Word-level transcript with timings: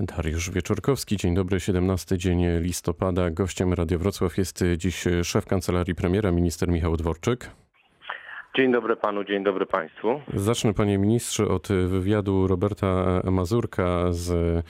Dariusz 0.00 0.50
Wieczorkowski, 0.50 1.16
dzień 1.16 1.34
dobry, 1.34 1.60
17 1.60 2.18
dzień 2.18 2.46
listopada. 2.60 3.30
Gościem 3.30 3.72
Radia 3.72 3.98
Wrocław 3.98 4.38
jest 4.38 4.64
dziś 4.76 5.04
szef 5.22 5.46
kancelarii 5.46 5.94
premiera, 5.94 6.32
minister 6.32 6.68
Michał 6.68 6.96
Dworczyk. 6.96 7.50
Dzień 8.56 8.72
dobry 8.72 8.96
panu, 8.96 9.24
dzień 9.24 9.44
dobry 9.44 9.66
państwu. 9.66 10.20
Zacznę 10.34 10.74
panie 10.74 10.98
ministrze 10.98 11.48
od 11.48 11.68
wywiadu 11.68 12.46
Roberta 12.46 13.20
Mazurka 13.24 14.12
z 14.12 14.64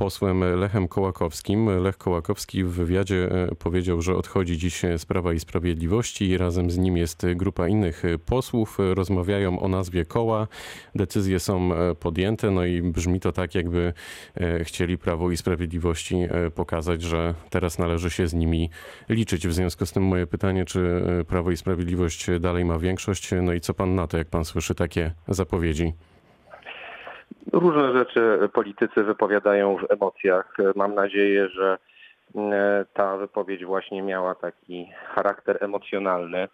posłem 0.00 0.60
Lechem 0.60 0.88
Kołakowskim. 0.88 1.82
Lech 1.82 1.98
Kołakowski 1.98 2.64
w 2.64 2.70
wywiadzie 2.70 3.30
e, 3.30 3.54
powiedział, 3.54 4.02
że 4.02 4.16
odchodzi 4.16 4.58
dziś 4.58 4.82
z 4.98 5.06
Prawa 5.06 5.32
i 5.32 5.40
Sprawiedliwości 5.40 6.38
razem 6.38 6.70
z 6.70 6.78
nim 6.78 6.96
jest 6.96 7.26
grupa 7.34 7.68
innych 7.68 8.02
posłów. 8.26 8.78
Rozmawiają 8.94 9.60
o 9.60 9.68
nazwie 9.68 10.04
koła. 10.04 10.48
Decyzje 10.94 11.40
są 11.40 11.74
e, 11.74 11.94
podjęte, 11.94 12.50
no 12.50 12.64
i 12.64 12.82
brzmi 12.82 13.20
to 13.20 13.32
tak, 13.32 13.54
jakby 13.54 13.92
e, 14.34 14.64
chcieli 14.64 14.98
Prawo 14.98 15.30
i 15.30 15.36
Sprawiedliwości 15.36 16.16
pokazać, 16.54 17.02
że 17.02 17.34
teraz 17.50 17.78
należy 17.78 18.10
się 18.10 18.28
z 18.28 18.34
nimi 18.34 18.70
liczyć. 19.08 19.48
W 19.48 19.52
związku 19.52 19.86
z 19.86 19.92
tym 19.92 20.02
moje 20.02 20.26
pytanie, 20.26 20.64
czy 20.64 21.02
Prawo 21.28 21.50
i 21.50 21.56
Sprawiedliwość 21.56 22.26
dalej 22.40 22.64
ma 22.64 22.78
większość? 22.78 23.30
No 23.42 23.52
i 23.52 23.60
co 23.60 23.74
pan 23.74 23.94
na 23.94 24.06
to, 24.06 24.18
jak 24.18 24.28
pan 24.28 24.44
słyszy 24.44 24.74
takie 24.74 25.12
zapowiedzi? 25.28 25.92
Różne 27.52 27.92
rzeczy 27.92 28.48
politycy 28.52 29.04
wypowiadają 29.04 29.76
w 29.76 29.90
emocjach. 29.90 30.56
Mam 30.76 30.94
nadzieję, 30.94 31.48
że 31.48 31.78
e, 32.36 32.84
ta 32.94 33.16
wypowiedź 33.16 33.64
właśnie 33.64 34.02
miała 34.02 34.34
taki 34.34 34.90
charakter 35.14 35.64
emocjonalny. 35.64 36.48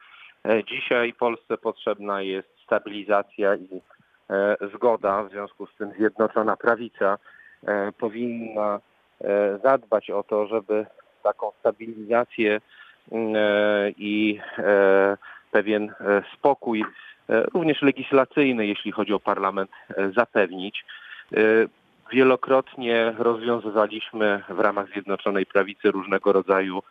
E, 0.44 0.64
dzisiaj 0.64 1.12
Polsce 1.12 1.58
potrzebna 1.58 2.22
jest 2.22 2.48
stabilizacja 2.64 3.56
i 3.56 3.82
e, 4.30 4.56
zgoda, 4.74 5.22
w 5.22 5.30
związku 5.30 5.66
z 5.66 5.76
tym 5.78 5.92
Zjednoczona 5.98 6.56
Prawica 6.56 7.18
powinna 7.98 8.80
zadbać 9.64 10.10
o 10.10 10.22
to, 10.22 10.46
żeby 10.46 10.86
taką 11.22 11.52
stabilizację 11.60 12.60
i 13.96 14.40
pewien 15.56 15.92
spokój 16.34 16.84
E, 17.30 17.44
również 17.54 17.82
legislacyjny, 17.82 18.66
jeśli 18.66 18.92
chodzi 18.92 19.12
o 19.12 19.20
parlament, 19.20 19.70
e, 19.96 20.10
zapewnić. 20.16 20.84
E, 21.32 21.36
wielokrotnie 22.12 23.14
rozwiązywaliśmy 23.18 24.42
w 24.48 24.60
ramach 24.60 24.88
Zjednoczonej 24.88 25.46
Prawicy 25.46 25.90
różnego 25.90 26.32
rodzaju 26.32 26.82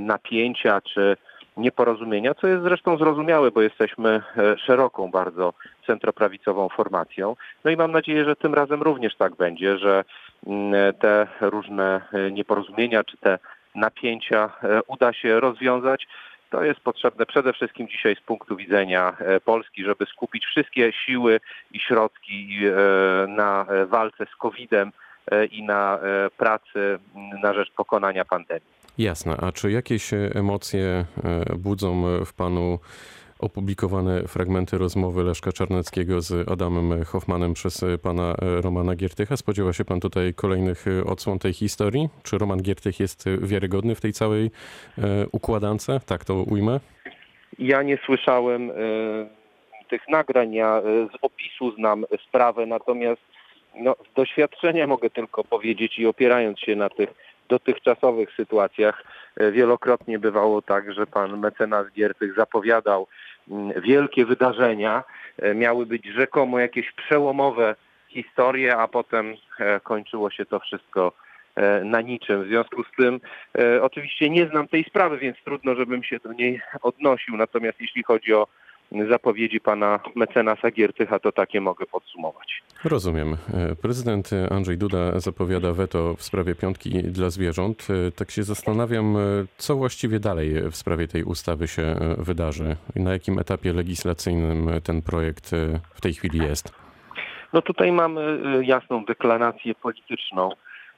napięcia 0.00 0.80
czy 0.80 1.16
nieporozumienia, 1.56 2.34
co 2.34 2.46
jest 2.46 2.62
zresztą 2.62 2.96
zrozumiałe, 2.96 3.50
bo 3.50 3.62
jesteśmy 3.62 4.22
szeroką 4.66 5.10
bardzo 5.10 5.54
centroprawicową 5.86 6.68
formacją. 6.68 7.36
No 7.64 7.70
i 7.70 7.76
mam 7.76 7.92
nadzieję, 7.92 8.24
że 8.24 8.36
tym 8.36 8.54
razem 8.54 8.82
również 8.82 9.16
tak 9.16 9.36
będzie, 9.36 9.78
że 9.78 10.04
mm, 10.46 10.94
te 10.94 11.26
różne 11.40 12.00
nieporozumienia 12.32 13.04
czy 13.04 13.16
te 13.16 13.38
napięcia 13.74 14.50
uda 14.86 15.12
się 15.12 15.40
rozwiązać. 15.40 16.06
To 16.50 16.64
jest 16.64 16.80
potrzebne 16.80 17.26
przede 17.26 17.52
wszystkim 17.52 17.88
dzisiaj 17.88 18.16
z 18.16 18.20
punktu 18.20 18.56
widzenia 18.56 19.16
e, 19.18 19.40
Polski, 19.40 19.84
żeby 19.84 20.06
skupić 20.06 20.44
wszystkie 20.46 20.92
siły 20.92 21.40
i 21.72 21.80
środki 21.80 22.58
e, 22.66 23.26
na 23.26 23.66
walce 23.86 24.26
z 24.34 24.36
COVID-em 24.36 24.92
e, 25.30 25.44
i 25.44 25.62
na 25.62 25.98
pracy 26.36 26.98
na 27.42 27.54
rzecz 27.54 27.70
pokonania 27.70 28.24
pandemii. 28.24 28.80
Jasne. 28.98 29.36
A 29.40 29.52
czy 29.52 29.70
jakieś 29.70 30.10
emocje 30.34 31.04
budzą 31.56 32.04
w 32.24 32.32
panu 32.32 32.78
opublikowane 33.40 34.22
fragmenty 34.22 34.78
rozmowy 34.78 35.24
Leszka 35.24 35.52
Czarneckiego 35.52 36.20
z 36.20 36.48
Adamem 36.48 37.04
Hoffmanem 37.04 37.54
przez 37.54 37.84
pana 38.02 38.34
Romana 38.38 38.94
Giertycha. 38.94 39.36
Spodziewa 39.36 39.72
się 39.72 39.84
pan 39.84 40.00
tutaj 40.00 40.34
kolejnych 40.34 40.84
odsłon 41.06 41.38
tej 41.38 41.52
historii? 41.52 42.08
Czy 42.22 42.38
Roman 42.38 42.62
Giertych 42.62 43.00
jest 43.00 43.28
wiarygodny 43.42 43.94
w 43.94 44.00
tej 44.00 44.12
całej 44.12 44.50
e, 44.98 45.26
układance? 45.32 45.86
Tak 46.06 46.24
to 46.24 46.34
ujmę? 46.34 46.80
Ja 47.58 47.82
nie 47.82 47.98
słyszałem 48.06 48.70
e, 48.70 48.74
tych 49.90 50.08
nagrań, 50.08 50.52
ja 50.52 50.78
e, 50.78 50.82
z 50.82 51.18
opisu 51.22 51.72
znam 51.76 52.04
sprawę, 52.28 52.66
natomiast 52.66 53.22
no, 53.74 53.96
z 54.10 54.14
doświadczenia 54.14 54.86
mogę 54.86 55.10
tylko 55.10 55.44
powiedzieć 55.44 55.98
i 55.98 56.06
opierając 56.06 56.60
się 56.60 56.76
na 56.76 56.88
tych 56.88 57.08
dotychczasowych 57.48 58.32
sytuacjach, 58.36 59.04
wielokrotnie 59.52 60.18
bywało 60.18 60.62
tak, 60.62 60.92
że 60.92 61.06
pan 61.06 61.38
mecenas 61.38 61.86
Giertych 61.92 62.34
zapowiadał 62.34 63.06
wielkie 63.76 64.26
wydarzenia, 64.26 65.04
e, 65.38 65.54
miały 65.54 65.86
być 65.86 66.06
rzekomo 66.06 66.58
jakieś 66.58 66.92
przełomowe 66.92 67.74
historie, 68.08 68.76
a 68.76 68.88
potem 68.88 69.34
e, 69.58 69.80
kończyło 69.80 70.30
się 70.30 70.46
to 70.46 70.60
wszystko 70.60 71.12
e, 71.56 71.84
na 71.84 72.00
niczym. 72.00 72.44
W 72.44 72.46
związku 72.46 72.84
z 72.84 72.96
tym 72.96 73.20
oczywiście 73.80 74.30
nie 74.30 74.46
znam 74.46 74.68
tej 74.68 74.84
sprawy, 74.84 75.18
więc 75.18 75.36
trudno, 75.44 75.74
żebym 75.74 76.02
się 76.02 76.18
do 76.18 76.32
niej 76.32 76.60
odnosił. 76.82 77.36
Natomiast 77.36 77.80
jeśli 77.80 78.02
chodzi 78.02 78.34
o 78.34 78.46
zapowiedzi 79.08 79.60
pana 79.60 80.00
mecenasa 80.14 80.70
Giertycha, 80.70 81.18
to 81.18 81.32
takie 81.32 81.60
mogę 81.60 81.86
podsumować. 81.86 82.62
Rozumiem. 82.84 83.36
Prezydent 83.82 84.30
Andrzej 84.50 84.78
Duda 84.78 85.20
zapowiada 85.20 85.72
weto 85.72 86.14
w 86.14 86.22
sprawie 86.22 86.54
piątki 86.54 86.90
dla 87.02 87.30
zwierząt. 87.30 87.88
Tak 88.16 88.30
się 88.30 88.42
zastanawiam, 88.42 89.16
co 89.56 89.76
właściwie 89.76 90.20
dalej 90.20 90.70
w 90.70 90.76
sprawie 90.76 91.08
tej 91.08 91.24
ustawy 91.24 91.68
się 91.68 91.96
wydarzy 92.18 92.76
i 92.96 93.00
na 93.00 93.12
jakim 93.12 93.38
etapie 93.38 93.72
legislacyjnym 93.72 94.70
ten 94.84 95.02
projekt 95.02 95.50
w 95.94 96.00
tej 96.00 96.14
chwili 96.14 96.38
jest. 96.38 96.74
No 97.52 97.62
tutaj 97.62 97.92
mamy 97.92 98.40
jasną 98.62 99.04
deklarację 99.04 99.74
polityczną 99.74 100.50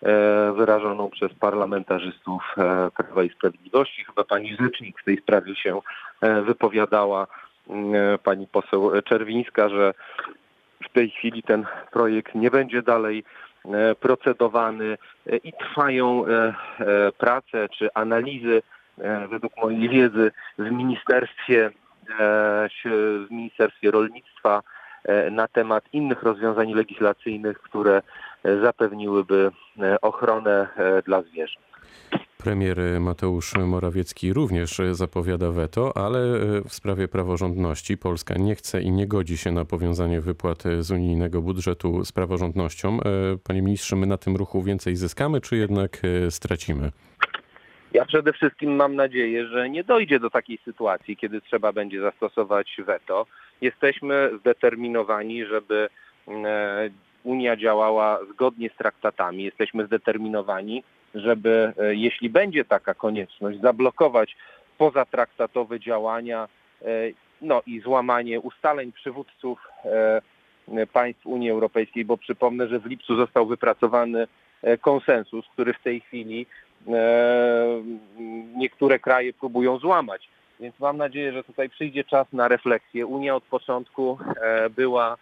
e, 0.02 0.52
wyrażoną 0.52 1.10
przez 1.10 1.34
parlamentarzystów 1.34 2.42
e, 2.58 2.90
Prawa 2.96 3.22
i 3.22 3.30
Sprawiedliwości. 3.30 4.04
Chyba 4.04 4.24
pani 4.24 4.56
rzecznik 4.56 5.00
w 5.00 5.04
tej 5.04 5.16
sprawie 5.16 5.56
się 5.56 5.80
e, 6.20 6.42
wypowiadała 6.42 7.26
E, 7.26 7.41
pani 8.22 8.46
poseł 8.46 9.02
Czerwińska, 9.02 9.68
że 9.68 9.94
w 10.84 10.92
tej 10.92 11.10
chwili 11.10 11.42
ten 11.42 11.66
projekt 11.92 12.34
nie 12.34 12.50
będzie 12.50 12.82
dalej 12.82 13.24
e, 13.64 13.94
procedowany 13.94 14.98
e, 15.26 15.36
i 15.36 15.52
trwają 15.52 16.24
prace 17.18 17.68
czy 17.68 17.88
analizy 17.94 18.62
według 19.30 19.56
mojej 19.56 19.88
wiedzy 19.88 20.32
w 20.58 20.70
ministerstwie, 20.70 21.70
w 22.84 23.26
ministerstwie 23.30 23.90
rolnictwa 23.90 24.62
na 25.30 25.48
temat 25.48 25.84
innych 25.92 26.22
rozwiązań 26.22 26.74
legislacyjnych, 26.74 27.58
które 27.58 28.02
zapewniłyby 28.62 29.50
ochronę 30.02 30.68
dla 31.06 31.22
zwierząt. 31.22 31.71
Premier 32.44 32.76
Mateusz 33.00 33.54
Morawiecki 33.56 34.32
również 34.32 34.80
zapowiada 34.90 35.52
weto, 35.52 35.96
ale 35.96 36.20
w 36.68 36.72
sprawie 36.72 37.08
praworządności 37.08 37.98
Polska 37.98 38.34
nie 38.38 38.54
chce 38.54 38.82
i 38.82 38.90
nie 38.90 39.06
godzi 39.06 39.36
się 39.36 39.52
na 39.52 39.64
powiązanie 39.64 40.20
wypłat 40.20 40.62
z 40.78 40.90
unijnego 40.90 41.42
budżetu 41.42 42.04
z 42.04 42.12
praworządnością. 42.12 42.98
Panie 43.44 43.62
ministrze, 43.62 43.96
my 43.96 44.06
na 44.06 44.16
tym 44.16 44.36
ruchu 44.36 44.62
więcej 44.62 44.96
zyskamy, 44.96 45.40
czy 45.40 45.56
jednak 45.56 46.00
stracimy? 46.30 46.90
Ja 47.92 48.04
przede 48.04 48.32
wszystkim 48.32 48.76
mam 48.76 48.96
nadzieję, 48.96 49.46
że 49.46 49.70
nie 49.70 49.84
dojdzie 49.84 50.20
do 50.20 50.30
takiej 50.30 50.58
sytuacji, 50.64 51.16
kiedy 51.16 51.40
trzeba 51.40 51.72
będzie 51.72 52.00
zastosować 52.00 52.76
weto. 52.86 53.26
Jesteśmy 53.60 54.30
zdeterminowani, 54.40 55.46
żeby 55.46 55.88
e, 56.28 56.90
Unia 57.24 57.56
działała 57.56 58.18
zgodnie 58.32 58.70
z 58.70 58.76
traktatami. 58.76 59.44
Jesteśmy 59.44 59.86
zdeterminowani, 59.86 60.82
żeby 61.14 61.72
e, 61.78 61.94
jeśli 61.94 62.30
będzie 62.30 62.64
taka 62.64 62.94
konieczność, 62.94 63.60
zablokować 63.60 64.36
pozatraktatowe 64.78 65.80
działania 65.80 66.48
e, 66.82 66.86
no 67.42 67.62
i 67.66 67.80
złamanie 67.80 68.40
ustaleń 68.40 68.92
przywódców 68.92 69.68
e, 69.84 70.86
państw 70.92 71.26
Unii 71.26 71.50
Europejskiej, 71.50 72.04
bo 72.04 72.16
przypomnę, 72.16 72.68
że 72.68 72.78
w 72.78 72.86
lipcu 72.86 73.16
został 73.16 73.46
wypracowany 73.46 74.26
konsensus, 74.80 75.46
który 75.52 75.74
w 75.74 75.82
tej 75.82 76.00
chwili 76.00 76.46
niektóre 78.56 78.98
kraje 78.98 79.32
próbują 79.32 79.78
złamać. 79.78 80.28
Więc 80.60 80.78
mam 80.80 80.96
nadzieję, 80.96 81.32
że 81.32 81.44
tutaj 81.44 81.68
przyjdzie 81.68 82.04
czas 82.04 82.26
na 82.32 82.48
refleksję. 82.48 83.06
Unia 83.06 83.36
od 83.36 83.44
początku 83.44 84.18
była 84.76 85.16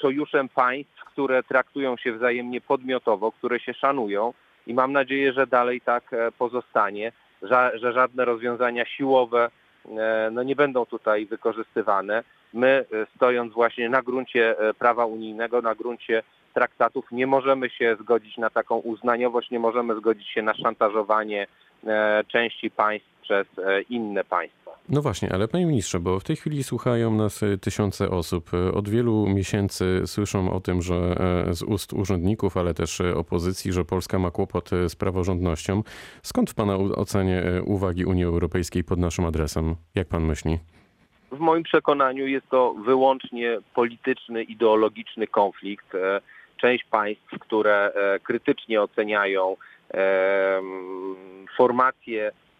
sojuszem 0.00 0.48
państw, 0.48 1.04
które 1.04 1.42
traktują 1.42 1.96
się 1.96 2.12
wzajemnie 2.12 2.60
podmiotowo, 2.60 3.32
które 3.32 3.60
się 3.60 3.74
szanują 3.74 4.32
i 4.66 4.74
mam 4.74 4.92
nadzieję, 4.92 5.32
że 5.32 5.46
dalej 5.46 5.80
tak 5.80 6.12
e, 6.12 6.32
pozostanie, 6.32 7.12
że, 7.42 7.72
żadne 7.92 8.24
rozwiązania 8.24 8.84
siłowe 8.84 9.50
e, 9.98 10.28
no 10.32 10.42
nie 10.42 10.56
będą 10.56 10.86
tutaj 10.86 11.26
wykorzystywane. 11.26 12.24
My 12.54 12.68
e, 12.68 13.06
stojąc 13.16 13.52
właśnie 13.52 13.88
na 13.88 14.02
gruncie 14.02 14.54
prawa 14.78 15.06
unijnego, 15.06 15.62
na 15.62 15.74
gruncie 15.74 16.22
traktatów 16.54 17.04
nie 17.12 17.26
możemy 17.26 17.70
się 17.70 17.96
zgodzić 18.00 18.36
na 18.36 18.50
taką 18.50 18.78
uznaniowość, 18.78 19.50
nie 19.50 19.58
możemy 19.58 19.94
zgodzić 19.96 20.28
się 20.28 20.42
na 20.42 20.54
szantażowanie 20.54 21.46
części 22.28 22.70
państw 22.70 23.20
przez 23.22 23.46
inne 23.88 24.24
państwa. 24.24 24.65
No 24.88 25.02
właśnie, 25.02 25.32
ale 25.32 25.48
panie 25.48 25.66
ministrze, 25.66 26.00
bo 26.00 26.20
w 26.20 26.24
tej 26.24 26.36
chwili 26.36 26.62
słuchają 26.64 27.10
nas 27.10 27.42
e, 27.42 27.58
tysiące 27.58 28.10
osób. 28.10 28.50
E, 28.54 28.72
Od 28.72 28.88
wielu 28.88 29.26
miesięcy 29.26 30.02
słyszą 30.06 30.52
o 30.52 30.60
tym, 30.60 30.82
że 30.82 30.94
e, 31.48 31.54
z 31.54 31.62
ust 31.62 31.92
urzędników, 31.92 32.56
ale 32.56 32.74
też 32.74 33.00
opozycji, 33.00 33.72
że 33.72 33.84
Polska 33.84 34.18
ma 34.18 34.30
kłopot 34.30 34.70
z 34.88 34.96
praworządnością. 34.96 35.82
Skąd 36.22 36.50
w 36.50 36.54
pana 36.54 36.76
ocenie 36.76 37.42
uwagi 37.64 38.04
Unii 38.04 38.24
Europejskiej 38.24 38.84
pod 38.84 38.98
naszym 38.98 39.24
adresem? 39.24 39.74
Jak 39.94 40.08
pan 40.08 40.24
myśli? 40.24 40.58
W 41.32 41.38
moim 41.38 41.62
przekonaniu 41.62 42.26
jest 42.26 42.48
to 42.50 42.74
wyłącznie 42.84 43.58
polityczny, 43.74 44.42
ideologiczny 44.42 45.26
konflikt. 45.26 45.86
Część 46.56 46.84
państw, 46.84 47.38
które 47.40 47.92
krytycznie 48.22 48.82
oceniają 48.82 49.56
e, 49.94 50.60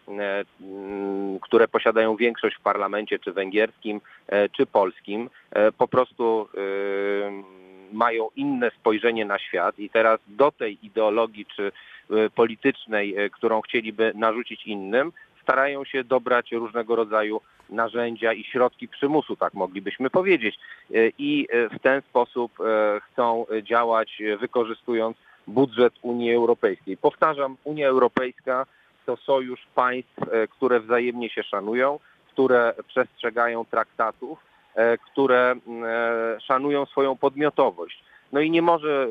e, 0.08 0.44
mm, 0.60 1.38
które 1.40 1.68
posiadają 1.68 2.16
większość 2.16 2.56
w 2.56 2.60
parlamencie, 2.60 3.18
czy 3.18 3.32
węgierskim, 3.32 4.00
e, 4.26 4.48
czy 4.48 4.66
polskim, 4.66 5.30
e, 5.50 5.72
po 5.72 5.88
prostu 5.88 6.48
mają 7.92 8.28
inne 8.36 8.70
spojrzenie 8.70 9.24
na 9.24 9.38
świat 9.38 9.78
i 9.78 9.90
teraz 9.90 10.20
do 10.28 10.52
tej 10.52 10.86
ideologii, 10.86 11.46
czy 11.56 11.72
politycznej, 12.34 13.16
którą 13.32 13.60
chcieliby 13.60 14.12
narzucić 14.14 14.66
innym, 14.66 15.12
starają 15.42 15.84
się 15.84 16.04
dobrać 16.04 16.52
różnego 16.52 16.96
rodzaju 16.96 17.40
narzędzia 17.70 18.32
i 18.32 18.44
środki 18.44 18.88
przymusu, 18.88 19.36
tak 19.36 19.54
moglibyśmy 19.54 20.10
powiedzieć. 20.10 20.58
I 21.18 21.48
w 21.50 21.82
ten 21.82 22.02
sposób 22.02 22.52
chcą 23.12 23.46
działać, 23.62 24.22
wykorzystując 24.40 25.16
budżet 25.46 25.92
Unii 26.02 26.32
Europejskiej. 26.32 26.96
Powtarzam, 26.96 27.56
Unia 27.64 27.88
Europejska 27.88 28.66
to 29.06 29.16
sojusz 29.16 29.66
państw, 29.74 30.32
e, 30.32 30.48
które 30.48 30.80
wzajemnie 30.80 31.30
się 31.30 31.42
szanują, 31.42 31.98
które 32.32 32.74
przestrzegają 32.88 33.64
traktatów, 33.64 34.38
e, 34.74 34.98
które 34.98 35.54
e, 35.84 36.40
szanują 36.40 36.86
swoją 36.86 37.16
podmiotowość. 37.16 38.04
No 38.32 38.40
i 38.40 38.50
nie 38.50 38.62
może 38.62 39.08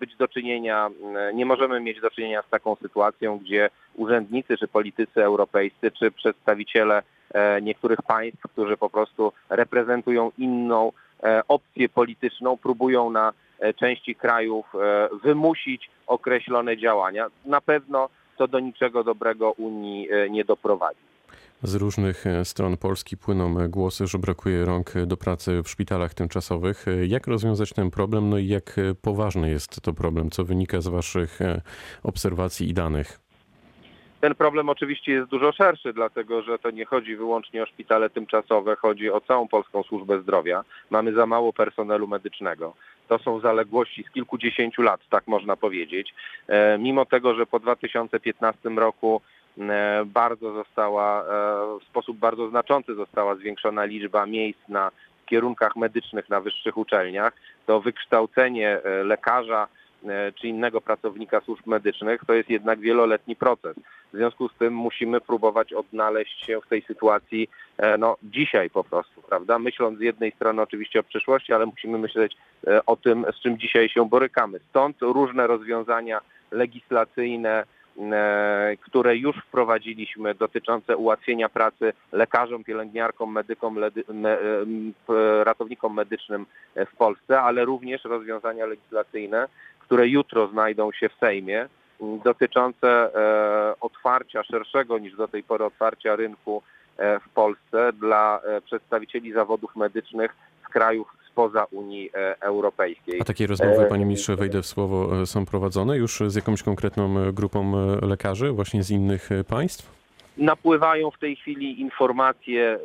być 0.00 0.16
do 0.16 0.28
czynienia, 0.28 0.90
nie 1.34 1.46
możemy 1.46 1.80
mieć 1.80 2.00
do 2.00 2.10
czynienia 2.10 2.42
z 2.42 2.50
taką 2.50 2.76
sytuacją, 2.76 3.38
gdzie 3.38 3.70
urzędnicy, 3.94 4.56
czy 4.56 4.68
politycy 4.68 5.24
europejscy, 5.24 5.90
czy 5.90 6.10
przedstawiciele 6.10 7.02
niektórych 7.62 8.02
państw, 8.02 8.42
którzy 8.52 8.76
po 8.76 8.90
prostu 8.90 9.32
reprezentują 9.48 10.32
inną 10.38 10.92
opcję 11.48 11.88
polityczną, 11.88 12.56
próbują 12.56 13.10
na 13.10 13.32
części 13.76 14.14
krajów 14.14 14.66
wymusić 15.22 15.90
określone 16.06 16.76
działania. 16.76 17.26
Na 17.44 17.60
pewno 17.60 18.08
to 18.38 18.48
do 18.48 18.60
niczego 18.60 19.04
dobrego 19.04 19.52
Unii 19.52 20.08
e, 20.10 20.30
nie 20.30 20.44
doprowadzi. 20.44 21.00
Z 21.62 21.74
różnych 21.74 22.26
e, 22.26 22.44
stron 22.44 22.76
Polski 22.76 23.16
płyną 23.16 23.60
e, 23.60 23.68
głosy, 23.68 24.06
że 24.06 24.18
brakuje 24.18 24.64
rąk 24.64 24.92
do 25.06 25.16
pracy 25.16 25.62
w 25.62 25.68
szpitalach 25.68 26.14
tymczasowych. 26.14 26.86
Jak 27.06 27.26
rozwiązać 27.26 27.72
ten 27.72 27.90
problem? 27.90 28.30
No 28.30 28.38
i 28.38 28.46
jak 28.46 28.76
poważny 29.02 29.50
jest 29.50 29.82
to 29.82 29.92
problem? 29.92 30.30
Co 30.30 30.44
wynika 30.44 30.80
z 30.80 30.88
waszych 30.88 31.38
obserwacji 32.02 32.68
i 32.68 32.74
danych? 32.74 33.20
Ten 34.20 34.34
problem 34.34 34.68
oczywiście 34.68 35.12
jest 35.12 35.30
dużo 35.30 35.52
szerszy, 35.52 35.92
dlatego 35.92 36.42
że 36.42 36.58
to 36.58 36.70
nie 36.70 36.84
chodzi 36.84 37.16
wyłącznie 37.16 37.62
o 37.62 37.66
szpitale 37.66 38.10
tymczasowe, 38.10 38.76
chodzi 38.76 39.10
o 39.10 39.20
całą 39.20 39.48
polską 39.48 39.82
służbę 39.82 40.22
zdrowia. 40.22 40.64
Mamy 40.90 41.12
za 41.12 41.26
mało 41.26 41.52
personelu 41.52 42.06
medycznego. 42.08 42.74
To 43.08 43.18
są 43.18 43.40
zaległości 43.40 44.04
z 44.04 44.10
kilkudziesięciu 44.10 44.82
lat, 44.82 45.00
tak 45.10 45.26
można 45.26 45.56
powiedzieć. 45.56 46.14
E, 46.48 46.78
Mimo 46.78 47.04
tego, 47.06 47.34
że 47.34 47.46
po 47.46 47.60
2015 47.60 48.68
roku 48.68 49.20
e, 49.58 50.02
bardzo 50.06 50.52
została, 50.52 51.22
e, 51.22 51.24
w 51.80 51.84
sposób 51.84 52.16
bardzo 52.16 52.48
znaczący 52.48 52.94
została 52.94 53.34
zwiększona 53.36 53.84
liczba 53.84 54.26
miejsc 54.26 54.68
na 54.68 54.90
kierunkach 55.26 55.76
medycznych 55.76 56.28
na 56.28 56.40
wyższych 56.40 56.76
uczelniach, 56.76 57.32
to 57.66 57.80
wykształcenie 57.80 58.80
lekarza 59.04 59.68
czy 60.34 60.48
innego 60.48 60.80
pracownika 60.80 61.40
służb 61.40 61.66
medycznych 61.66 62.20
to 62.26 62.34
jest 62.34 62.50
jednak 62.50 62.80
wieloletni 62.80 63.36
proces. 63.36 63.76
W 64.12 64.16
związku 64.16 64.48
z 64.48 64.54
tym 64.54 64.74
musimy 64.74 65.20
próbować 65.20 65.72
odnaleźć 65.72 66.46
się 66.46 66.60
w 66.60 66.68
tej 66.68 66.82
sytuacji 66.82 67.48
e, 67.78 67.98
no, 67.98 68.16
dzisiaj 68.22 68.70
po 68.70 68.84
prostu, 68.84 69.22
prawda? 69.22 69.58
Myśląc 69.58 69.98
z 69.98 70.02
jednej 70.02 70.32
strony 70.32 70.62
oczywiście 70.62 71.00
o 71.00 71.02
przyszłości, 71.02 71.52
ale 71.52 71.66
musimy 71.66 71.98
myśleć 71.98 72.36
e, 72.66 72.86
o 72.86 72.96
tym, 72.96 73.26
z 73.38 73.42
czym 73.42 73.58
dzisiaj 73.58 73.88
się 73.88 74.08
borykamy. 74.08 74.60
Stąd 74.70 74.96
różne 75.00 75.46
rozwiązania 75.46 76.20
legislacyjne, 76.50 77.64
e, 78.12 78.76
które 78.80 79.16
już 79.16 79.36
wprowadziliśmy 79.36 80.34
dotyczące 80.34 80.96
ułatwienia 80.96 81.48
pracy 81.48 81.92
lekarzom, 82.12 82.64
pielęgniarkom, 82.64 83.32
medykom, 83.32 83.76
ledy, 83.76 84.04
me, 84.08 84.38
e, 84.40 85.44
ratownikom 85.44 85.94
medycznym 85.94 86.46
e, 86.74 86.86
w 86.86 86.96
Polsce, 86.96 87.40
ale 87.40 87.64
również 87.64 88.04
rozwiązania 88.04 88.66
legislacyjne, 88.66 89.48
które 89.88 90.08
jutro 90.08 90.48
znajdą 90.48 90.92
się 90.92 91.08
w 91.08 91.14
Sejmie, 91.20 91.68
dotyczące 92.24 92.88
e, 92.88 93.80
otwarcia 93.80 94.44
szerszego 94.44 94.98
niż 94.98 95.16
do 95.16 95.28
tej 95.28 95.42
pory 95.42 95.64
otwarcia 95.64 96.16
rynku 96.16 96.62
e, 96.96 97.20
w 97.20 97.28
Polsce 97.28 97.92
dla 97.92 98.40
e, 98.44 98.60
przedstawicieli 98.60 99.32
zawodów 99.32 99.76
medycznych 99.76 100.36
z 100.64 100.68
krajów 100.68 101.16
spoza 101.30 101.64
Unii 101.64 102.10
Europejskiej. 102.40 103.20
A 103.20 103.24
takie 103.24 103.46
rozmowy, 103.46 103.86
panie 103.88 104.04
ministrze, 104.04 104.36
wejdę 104.36 104.62
w 104.62 104.66
słowo, 104.66 105.26
są 105.26 105.46
prowadzone 105.46 105.96
już 105.96 106.22
z 106.26 106.34
jakąś 106.34 106.62
konkretną 106.62 107.32
grupą 107.32 107.72
lekarzy, 108.02 108.50
właśnie 108.50 108.82
z 108.82 108.90
innych 108.90 109.28
państw? 109.48 109.92
Napływają 110.36 111.10
w 111.10 111.18
tej 111.18 111.36
chwili 111.36 111.80
informacje 111.80 112.78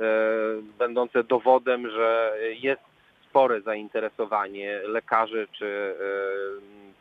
będące 0.79 1.23
dowodem, 1.23 1.89
że 1.89 2.33
jest 2.61 2.81
spore 3.29 3.61
zainteresowanie 3.61 4.79
lekarzy 4.87 5.47
czy 5.51 5.95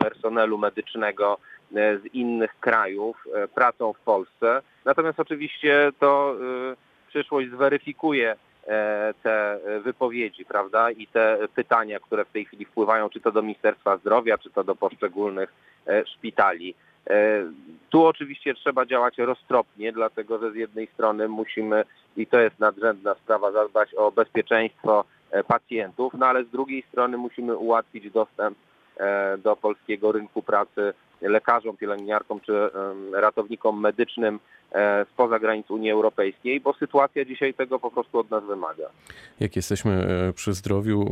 personelu 0.05 0.59
medycznego 0.59 1.39
e, 1.77 1.99
z 1.99 2.15
innych 2.15 2.61
krajów 2.61 3.25
e, 3.35 3.49
pracą 3.49 3.93
w 3.93 4.01
Polsce. 4.01 4.63
Natomiast 4.85 5.21
oczywiście 5.21 5.91
to 5.99 6.35
e, 6.35 7.09
przyszłość 7.09 7.51
zweryfikuje 7.51 8.37
te 9.23 9.59
wypowiedzi, 9.85 10.45
prawda, 10.45 10.91
i 10.91 11.07
te 11.07 11.39
pytania, 11.55 12.01
które 12.01 12.25
w 12.25 12.33
tej 12.33 12.45
chwili 12.45 12.65
wpływają, 12.65 13.11
czy 13.11 13.21
to 13.21 13.33
do 13.33 13.43
Ministerstwa 13.43 13.97
Zdrowia, 13.97 14.39
czy 14.39 14.51
to 14.51 14.65
do 14.65 14.75
poszczególnych 14.75 15.53
szpitali. 16.07 16.75
Tu 17.91 18.07
oczywiście 18.07 18.55
trzeba 18.55 18.87
działać 18.87 19.19
roztropnie, 19.19 19.93
dlatego 19.93 20.39
że 20.39 20.53
z 20.53 20.55
jednej 20.55 20.87
strony 20.87 21.29
musimy, 21.29 21.85
i 22.17 22.27
to 22.27 22.41
jest 22.41 22.59
nadrzędna 22.59 23.15
sprawa, 23.15 23.53
zadbać 23.53 23.95
o 23.95 24.13
bezpieczeństwo 24.13 25.05
pacjentów, 25.47 26.15
no 26.15 26.27
ale 26.27 26.45
z 26.45 26.51
drugiej 26.51 26.85
strony 26.89 27.17
musimy 27.17 27.57
ułatwić 27.57 28.11
dostęp 28.11 28.59
do 29.39 29.57
polskiego 29.57 30.13
rynku 30.13 30.43
pracy 30.43 30.93
lekarzom, 31.21 31.77
pielęgniarkom 31.77 32.41
czy 32.41 32.71
ratownikom 33.13 33.81
medycznym 33.81 34.39
e, 34.73 35.07
spoza 35.13 35.39
granic 35.39 35.71
Unii 35.71 35.91
Europejskiej, 35.91 36.61
bo 36.61 36.73
sytuacja 36.75 37.25
dzisiaj 37.25 37.55
tego 37.55 37.79
po 37.79 37.91
prostu 37.91 38.19
od 38.19 38.31
nas 38.31 38.45
wymaga. 38.45 38.91
Jak 39.41 39.57
jesteśmy 39.57 39.93
e, 39.93 40.33
przy 40.33 40.53
zdrowiu, 40.53 41.05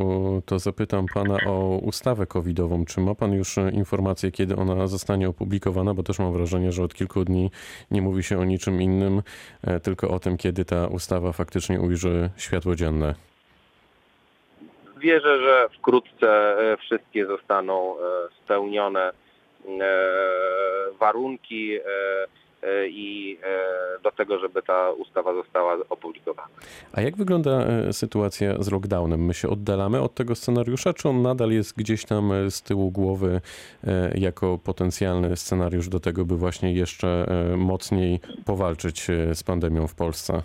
to 0.47 0.59
zapytam 0.59 1.07
pana 1.15 1.37
o 1.47 1.79
ustawę 1.83 2.27
covidową. 2.27 2.85
Czy 2.85 3.01
ma 3.01 3.15
pan 3.15 3.33
już 3.33 3.59
e, 3.59 3.71
informację, 3.71 4.31
kiedy 4.31 4.57
ona 4.57 4.87
zostanie 4.87 5.29
opublikowana? 5.29 5.95
Bo 5.95 6.03
też 6.03 6.19
mam 6.19 6.33
wrażenie, 6.33 6.73
że 6.73 6.83
od 6.83 6.95
kilku 6.95 7.25
dni 7.25 7.51
nie 7.91 8.03
mówi 8.03 8.23
się 8.23 8.39
o 8.39 8.45
niczym 8.45 8.83
innym, 8.83 9.23
e, 9.63 9.81
tylko 9.81 10.09
o 10.09 10.19
tym, 10.19 10.37
kiedy 10.37 10.65
ta 10.65 10.87
ustawa 10.87 11.33
faktycznie 11.33 11.81
ujrzy 11.81 12.31
światło 12.37 12.75
dzienne. 12.75 13.30
Wierzę, 15.01 15.41
że 15.43 15.69
wkrótce 15.79 16.59
e, 16.59 16.77
wszystkie 16.77 17.27
zostaną 17.27 17.95
e, 17.95 18.01
spełnione 18.45 19.01
e, 19.01 19.13
warunki 21.01 21.79
i 22.89 23.39
do 24.03 24.11
tego, 24.11 24.39
żeby 24.39 24.63
ta 24.63 24.91
ustawa 24.91 25.35
została 25.35 25.77
opublikowana. 25.91 26.49
A 26.93 27.01
jak 27.01 27.17
wygląda 27.17 27.67
sytuacja 27.93 28.63
z 28.63 28.71
lockdownem? 28.73 29.25
My 29.25 29.35
się 29.35 29.49
oddalamy 29.49 30.01
od 30.01 30.15
tego 30.15 30.35
scenariusza, 30.35 30.93
czy 30.93 31.09
on 31.09 31.23
nadal 31.23 31.51
jest 31.51 31.77
gdzieś 31.77 32.05
tam 32.05 32.33
z 32.51 32.63
tyłu 32.63 32.91
głowy 32.91 33.41
jako 34.15 34.59
potencjalny 34.65 35.37
scenariusz 35.37 35.89
do 35.89 36.01
tego, 36.01 36.25
by 36.25 36.37
właśnie 36.37 36.73
jeszcze 36.73 37.27
mocniej 37.57 38.21
powalczyć 38.47 39.07
z 39.35 39.43
pandemią 39.43 39.87
w 39.87 39.95
Polsce? 39.95 40.43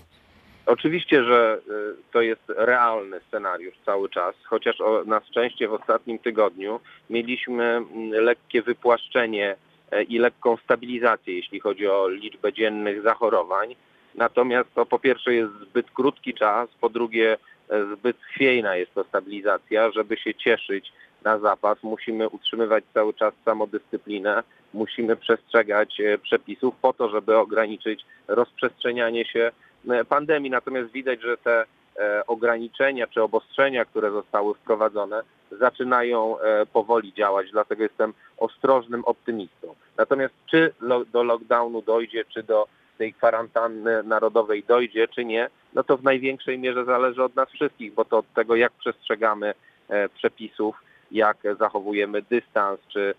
Oczywiście, 0.66 1.24
że 1.24 1.60
y, 1.70 2.12
to 2.12 2.22
jest 2.22 2.42
realny 2.48 3.20
scenariusz 3.28 3.76
cały 3.86 4.10
czas, 4.10 4.36
chociaż 4.44 4.78
na 5.06 5.22
szczęście 5.22 5.68
w 5.68 5.74
ostatnim 5.74 6.20
tygodniu 6.20 6.80
mieliśmy 7.10 7.64
mm, 7.64 8.10
lekkie 8.10 8.62
wypłaszczenie 8.62 9.56
e, 9.92 10.04
i 10.04 10.20
lekką 10.20 10.58
stabilizację, 10.58 11.36
jeśli 11.36 11.60
chodzi 11.60 11.88
o 11.88 12.10
liczbę 12.10 12.54
dziennych 12.54 13.02
zachorowań. 13.02 13.76
Natomiast 14.16 14.74
to 14.74 14.86
po 14.86 15.00
pierwsze 15.00 15.34
jest 15.34 15.54
zbyt 15.62 15.92
krótki 15.92 16.34
czas, 16.34 16.70
po 16.82 16.90
drugie 16.90 17.38
e, 17.70 17.86
zbyt 17.96 18.18
chwiejna 18.22 18.76
jest 18.76 18.94
to 18.94 19.04
stabilizacja, 19.04 19.92
żeby 19.92 20.18
się 20.18 20.34
cieszyć 20.34 20.94
na 21.24 21.40
zapas. 21.40 21.84
Musimy 21.84 22.30
utrzymywać 22.30 22.84
cały 22.94 23.14
czas 23.14 23.34
samodyscyplinę, 23.46 24.44
musimy 24.74 25.16
przestrzegać 25.16 26.00
e, 26.00 26.18
przepisów 26.18 26.76
po 26.82 26.94
to, 26.94 27.10
żeby 27.10 27.38
ograniczyć 27.38 28.06
rozprzestrzenianie 28.28 29.26
się 29.26 29.52
pandemii. 30.10 30.52
Natomiast 30.52 30.92
widać, 30.92 31.22
że 31.22 31.38
te 31.38 31.66
e, 32.00 32.26
ograniczenia 32.28 33.08
czy 33.08 33.24
obostrzenia, 33.24 33.86
które 33.86 34.12
zostały 34.12 34.54
wprowadzone, 34.54 35.22
zaczynają 35.52 36.40
e, 36.40 36.66
powoli 36.66 37.14
działać, 37.14 37.52
dlatego 37.52 37.84
jestem 37.84 38.14
ostrożnym 38.38 39.06
optymistą. 39.06 39.76
Natomiast 39.98 40.34
czy 40.46 40.74
do 41.12 41.24
lockdownu 41.24 41.82
dojdzie, 41.82 42.26
czy 42.26 42.44
do 42.44 42.68
tej 42.98 43.14
kwarantanny 43.14 44.04
narodowej 44.04 44.64
dojdzie, 44.64 45.08
czy 45.08 45.26
nie, 45.26 45.50
no 45.74 45.84
to 45.84 45.98
w 45.98 46.04
największej 46.04 46.60
mierze 46.60 46.86
zależy 46.86 47.24
od 47.24 47.36
nas 47.36 47.50
wszystkich, 47.50 47.94
bo 47.94 48.06
to 48.06 48.18
od 48.18 48.34
tego, 48.34 48.56
jak 48.56 48.72
przestrzegamy 48.72 49.54
e, 49.90 50.10
przepisów, 50.10 50.76
jak 51.12 51.38
zachowujemy 51.60 52.22
dystans, 52.22 52.80
czy 52.88 53.16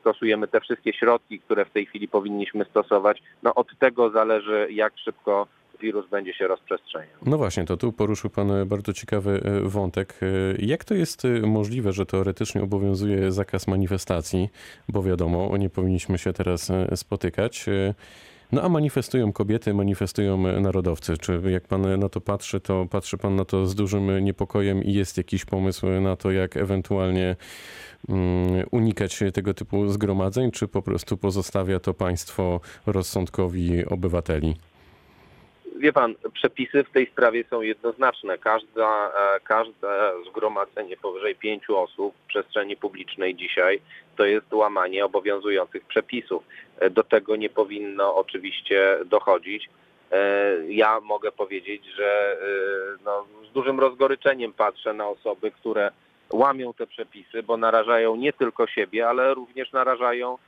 stosujemy 0.00 0.48
te 0.48 0.60
wszystkie 0.60 0.92
środki, 0.92 1.40
które 1.40 1.64
w 1.64 1.70
tej 1.70 1.86
chwili 1.86 2.08
powinniśmy 2.08 2.64
stosować, 2.64 3.22
no 3.42 3.54
od 3.54 3.78
tego 3.78 4.10
zależy, 4.10 4.68
jak 4.70 4.98
szybko 4.98 5.46
wirus 5.80 6.08
będzie 6.10 6.34
się 6.34 6.48
rozprzestrzeniał. 6.48 7.16
No 7.26 7.38
właśnie, 7.38 7.64
to 7.64 7.76
tu 7.76 7.92
poruszył 7.92 8.30
Pan 8.30 8.50
e, 8.50 8.66
bardzo 8.66 8.92
ciekawy 8.92 9.40
e, 9.44 9.60
wątek. 9.60 10.20
E, 10.22 10.26
Jak 10.58 10.84
to 10.84 10.94
jest 10.94 11.22
możliwe, 11.42 11.92
że 11.92 12.06
teoretycznie 12.06 12.62
obowiązuje 12.62 13.32
zakaz 13.32 13.66
manifestacji, 13.66 14.48
bo 14.88 15.02
wiadomo, 15.02 15.56
nie 15.56 15.70
powinniśmy 15.70 16.18
się 16.18 16.32
teraz 16.32 16.72
spotykać. 16.94 17.66
No 18.52 18.62
a 18.62 18.68
manifestują 18.68 19.32
kobiety, 19.32 19.74
manifestują 19.74 20.60
narodowcy. 20.60 21.18
Czy 21.18 21.40
jak 21.50 21.68
Pan 21.68 22.00
na 22.00 22.08
to 22.08 22.20
patrzy, 22.20 22.60
to 22.60 22.86
patrzy 22.90 23.18
Pan 23.18 23.36
na 23.36 23.44
to 23.44 23.66
z 23.66 23.74
dużym 23.74 24.24
niepokojem 24.24 24.84
i 24.84 24.92
jest 24.92 25.16
jakiś 25.16 25.44
pomysł 25.44 25.86
na 25.86 26.16
to, 26.16 26.30
jak 26.30 26.56
ewentualnie 26.56 27.36
mm, 28.08 28.66
unikać 28.70 29.18
tego 29.34 29.54
typu 29.54 29.88
zgromadzeń, 29.88 30.50
czy 30.50 30.68
po 30.68 30.82
prostu 30.82 31.16
pozostawia 31.16 31.80
to 31.80 31.94
państwo 31.94 32.60
rozsądkowi 32.86 33.86
obywateli? 33.86 34.56
Wie 35.80 35.92
pan, 35.92 36.14
przepisy 36.32 36.84
w 36.84 36.90
tej 36.90 37.06
sprawie 37.06 37.44
są 37.50 37.60
jednoznaczne. 37.60 38.38
Każda, 38.38 39.12
e, 39.36 39.40
każde 39.40 40.12
zgromadzenie 40.30 40.96
powyżej 40.96 41.36
pięciu 41.36 41.78
osób 41.78 42.14
w 42.14 42.26
przestrzeni 42.26 42.76
publicznej 42.76 43.34
dzisiaj 43.34 43.80
to 44.16 44.24
jest 44.24 44.52
łamanie 44.52 45.04
obowiązujących 45.04 45.84
przepisów. 45.84 46.42
E, 46.78 46.90
Do 46.90 47.02
tego 47.02 47.36
nie 47.36 47.50
powinno 47.50 48.16
oczywiście 48.16 48.98
dochodzić. 49.06 49.70
E, 50.12 50.56
Ja 50.68 51.00
mogę 51.00 51.32
powiedzieć, 51.32 51.84
że 51.96 52.36
no, 53.04 53.26
z 53.50 53.52
dużym 53.52 53.80
rozgoryczeniem 53.80 54.52
patrzę 54.52 54.92
na 54.92 55.08
osoby, 55.08 55.50
które 55.50 55.90
łamią 56.32 56.74
te 56.74 56.86
przepisy, 56.86 57.42
bo 57.42 57.56
narażają 57.56 58.16
nie 58.16 58.32
tylko 58.32 58.66
siebie, 58.66 59.08
ale 59.08 59.34
również 59.34 59.72
narażają 59.72 60.38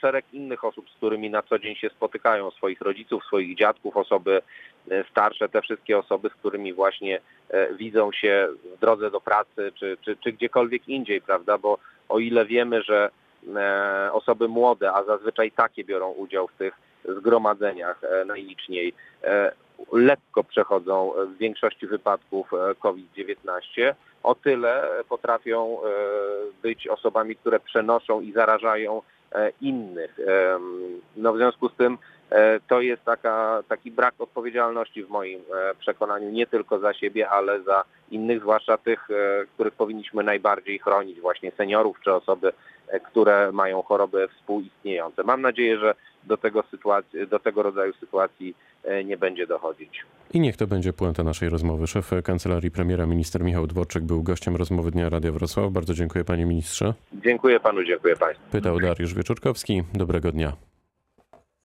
szereg 0.00 0.24
innych 0.32 0.64
osób, 0.64 0.90
z 0.90 0.94
którymi 0.94 1.30
na 1.30 1.42
co 1.42 1.58
dzień 1.58 1.76
się 1.76 1.90
spotykają, 1.90 2.50
swoich 2.50 2.80
rodziców, 2.80 3.24
swoich 3.24 3.56
dziadków, 3.56 3.96
osoby 3.96 4.42
e, 4.90 5.04
starsze, 5.10 5.48
te 5.48 5.62
wszystkie 5.62 5.98
osoby, 5.98 6.28
z 6.28 6.34
którymi 6.34 6.72
właśnie 6.72 7.20
e, 7.48 7.74
widzą 7.74 8.12
się 8.12 8.48
w 8.76 8.80
drodze 8.80 9.10
do 9.10 9.20
pracy, 9.20 9.72
czy, 9.74 9.96
czy, 10.00 10.16
czy 10.16 10.32
gdziekolwiek 10.32 10.88
indziej, 10.88 11.20
prawda? 11.20 11.58
Bo 11.58 11.78
o 12.08 12.18
ile 12.18 12.46
wiemy, 12.46 12.82
że 12.82 13.10
e, 13.56 14.10
osoby 14.12 14.48
młode, 14.48 14.92
a 14.92 15.04
zazwyczaj 15.04 15.50
takie 15.50 15.84
biorą 15.84 16.10
udział 16.10 16.48
w 16.48 16.58
tych 16.58 16.74
zgromadzeniach 17.04 18.04
e, 18.04 18.24
najliczniej, 18.24 18.94
e, 19.24 19.52
lekko 19.92 20.44
przechodzą 20.44 21.12
w 21.26 21.38
większości 21.38 21.86
wypadków 21.86 22.52
e, 22.52 22.74
COVID-19, 22.74 23.94
o 24.22 24.34
tyle 24.34 24.88
potrafią 25.08 25.78
e, 25.78 25.88
być 26.62 26.88
osobami, 26.88 27.36
które 27.36 27.60
przenoszą 27.60 28.20
i 28.20 28.32
zarażają 28.32 28.98
e, 28.98 29.02
innych. 29.60 30.18
Em, 30.20 30.62
No 31.16 31.32
w 31.32 31.36
związku 31.36 31.68
z 31.68 31.74
tym 31.74 31.92
e, 31.94 31.98
to 32.68 32.80
jest 32.80 33.04
taka, 33.04 33.62
taki 33.68 33.90
brak 33.90 34.14
odpowiedzialności 34.18 35.04
w 35.04 35.08
moim 35.08 35.40
e, 35.40 35.74
przekonaniu 35.74 36.30
nie 36.30 36.46
tylko 36.46 36.78
za 36.78 36.94
siebie, 36.94 37.28
ale 37.28 37.62
za 37.62 37.84
innych, 38.10 38.40
zwłaszcza 38.40 38.78
tych, 38.78 39.10
e, 39.10 39.46
których 39.54 39.74
powinniśmy 39.74 40.22
najbardziej 40.22 40.78
chronić, 40.78 41.20
właśnie 41.20 41.50
seniorów 41.50 41.96
czy 42.04 42.12
osoby, 42.12 42.52
e, 42.88 43.00
które 43.00 43.52
mają 43.52 43.82
choroby 43.82 44.28
współistniejące. 44.28 45.22
Mam 45.24 45.42
nadzieję, 45.42 45.78
że 45.78 45.94
do 46.24 46.36
tego, 46.36 46.64
sytuacji, 46.70 47.26
do 47.26 47.38
tego 47.38 47.62
rodzaju 47.62 47.92
sytuacji 48.00 48.54
e, 48.84 49.04
nie 49.04 49.16
będzie 49.16 49.46
dochodzić. 49.46 50.04
I 50.34 50.40
niech 50.40 50.56
to 50.56 50.66
będzie 50.66 50.92
puenta 50.92 51.24
naszej 51.24 51.48
rozmowy. 51.48 51.86
Szef 51.86 52.10
Kancelarii 52.24 52.70
Premiera, 52.70 53.06
minister 53.06 53.44
Michał 53.44 53.66
Dworczyk, 53.66 54.04
był 54.04 54.22
gościem 54.22 54.56
rozmowy 54.56 54.90
Dnia 54.90 55.08
Radia 55.08 55.32
Wrocław. 55.32 55.72
Bardzo 55.72 55.94
dziękuję 55.94 56.24
panie 56.24 56.46
ministrze. 56.46 56.94
Dziękuję 57.12 57.60
panu, 57.60 57.84
dziękuję 57.84 58.16
państwu. 58.16 58.50
Pytał 58.50 58.80
Dariusz 58.80 59.14
Wieczorkowski. 59.14 59.82
Dobrego 59.94 60.32
dnia. 60.32 60.52